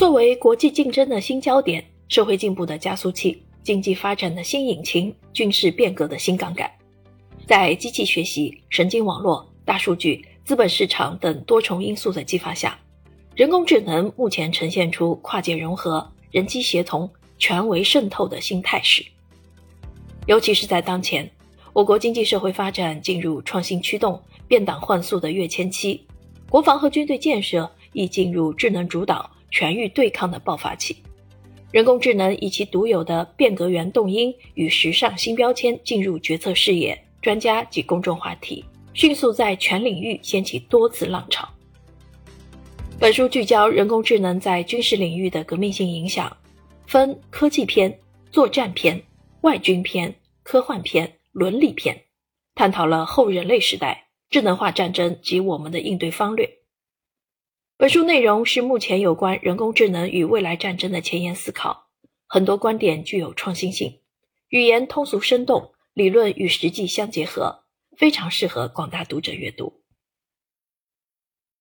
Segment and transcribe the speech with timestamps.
[0.00, 6.70] 作为国际竞争的新焦点、社会进步的加速器、经济发展的新引擎、军事变革的新杠杆，
[7.46, 12.80] 在机器学习、神经网络、大数据、资本市场等多重因素的激发下，
[13.34, 19.04] 人工智能目前呈现出跨界融合、人机协同、全维渗透的新态势。
[20.24, 21.30] 尤其是在当前，
[21.74, 26.02] 我国经济社会发展进入创新驱动、变党换速的跃迁期，
[26.48, 29.30] 国防和军队建设亦进入智能主导。
[29.50, 30.96] 全域对抗的爆发期，
[31.72, 38.64] 人工智能以其独有的变革源动因与时尚新标签进入决策视野、专家及公众话题，
[38.94, 41.48] 迅速在全领域掀起多次浪潮。
[42.98, 46.36] 本书聚焦人工智能在军事领域的革命性影响，
[46.86, 47.98] 分科技篇、
[48.30, 49.02] 作战篇、
[49.40, 51.98] 外军篇、科幻篇、伦理篇，
[52.54, 56.46] 探讨了后人类时代智能化战争及我们的应对方略。
[57.80, 61.86] 本书内容是目前有关人工智能与未来战争的前沿思考，
[62.26, 64.00] 很多观点具有创新性，
[64.50, 67.64] 语言通俗生动，理论与实际相结合，
[67.96, 69.80] 非常适合广大读者阅读。